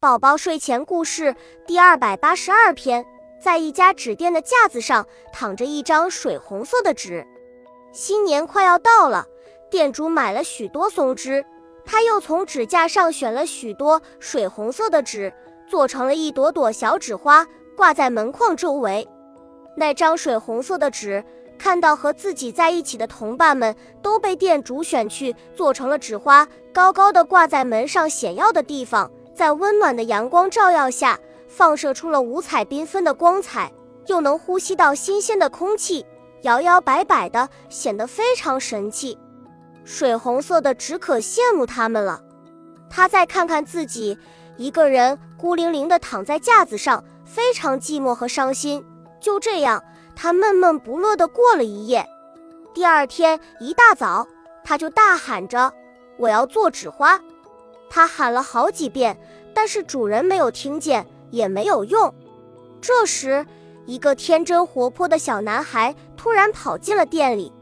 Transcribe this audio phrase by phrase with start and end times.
[0.00, 3.04] 宝宝睡前故事第二百八十二篇，
[3.38, 7.26] 在一家纸店的架子上躺着一张水红色的纸。
[7.92, 9.26] 新年快要到了，
[9.70, 11.44] 店主买了许多松枝，
[11.84, 15.30] 他又从纸架上选了许多水红色的纸，
[15.68, 17.46] 做成了一朵朵小纸花，
[17.76, 19.06] 挂在门框周围。
[19.76, 21.22] 那张水红色的纸，
[21.58, 29.10] 看到和自己在一起的同伴们都被店主选去做成了纸花，高高的挂在门上显要的地方。
[29.40, 31.18] 在温暖的阳光照耀下，
[31.48, 33.72] 放射出了五彩缤纷的光彩，
[34.04, 36.04] 又能呼吸到新鲜的空气，
[36.42, 39.18] 摇摇摆摆的，显得非常神气。
[39.82, 42.20] 水红色的只可羡慕他们了。
[42.90, 44.18] 他再看看自己，
[44.58, 48.84] 一个人孤零零的躺在架子上，非常寂寞和伤心。
[49.20, 49.82] 就这样，
[50.14, 52.06] 他闷闷不乐的过了一夜。
[52.74, 54.28] 第二天一大早，
[54.62, 55.72] 他就大喊着
[56.20, 57.18] ：“我要做纸花。”
[57.90, 59.18] 他喊了好几遍，
[59.52, 62.14] 但是主人没有听见，也没有用。
[62.80, 63.44] 这时，
[63.84, 67.52] 一个天真活泼的小男孩突然跑进了店里。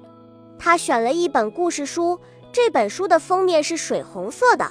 [0.58, 2.20] 他选了一本故事书，
[2.53, 4.70] 这本书的封面是水红色的。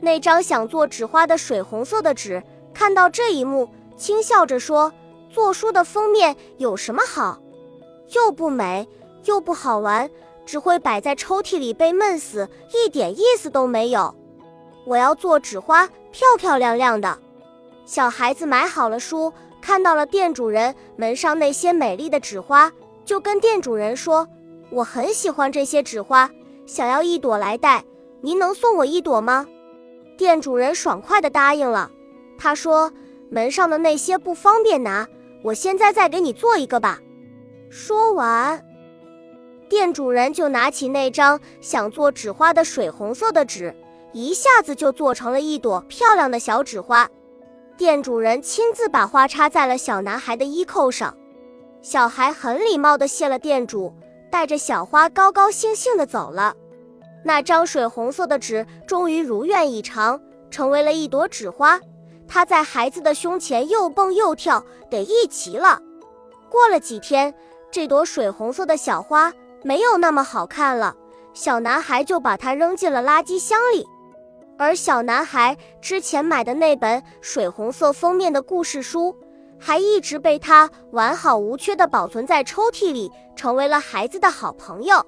[0.00, 4.92] 那张想做纸花的水红色的纸看到这一幕，轻笑着说
[5.28, 7.40] ：“做书的封面有什么好？
[8.14, 8.86] 又不美，
[9.24, 10.08] 又不好玩，
[10.44, 14.14] 只会摆在抽屉里被闷死，一点意思都没有。”
[14.86, 17.18] 我要做纸花，漂漂亮亮的。
[17.84, 22.72] 小孩子买好了书，看到了店主人门上那些美丽的纸花，
[23.04, 24.28] 就跟店主人说
[24.70, 26.30] ：“我很喜欢这些纸花，
[26.66, 27.84] 想要一朵来戴，
[28.20, 29.46] 您能送我一朵吗？”
[30.16, 31.90] 店主人爽快地答应了。
[32.38, 32.92] 他说
[33.28, 35.08] ：“门上的那些不方便拿，
[35.42, 37.00] 我现在再给你做一个吧。”
[37.68, 38.64] 说完，
[39.68, 43.74] 店主人就拿起那张想做纸花的水红色的纸。
[44.16, 47.06] 一下子就做成了一朵漂亮的小纸花，
[47.76, 51.14] 店主人亲自把花插在了小男孩的衣扣上，
[51.82, 53.92] 小孩很礼貌地谢了店主，
[54.30, 56.54] 带着小花高高兴兴地走了。
[57.26, 60.18] 那张水红色的纸终于如愿以偿，
[60.50, 61.78] 成为了一朵纸花，
[62.26, 65.78] 它在孩子的胸前又蹦又跳，得意极了。
[66.48, 67.34] 过了几天，
[67.70, 69.30] 这朵水红色的小花
[69.62, 70.96] 没有那么好看了，
[71.34, 73.86] 小男孩就把它扔进了垃圾箱里。
[74.58, 79.14] 而小男孩之前买的那本水红色封面的故事书，
[79.58, 85.04] 还一直被他完好无缺地保存在抽屉里，成为了孩子的好朋友。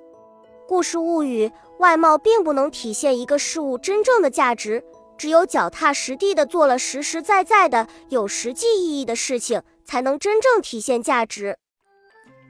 [0.67, 4.85] 故事物语：外貌并不能体现一个事物真正的价值，
[5.17, 11.57] 只有脚踏实地地做了实实在在的有实际意义的事情，才能真正体现价值。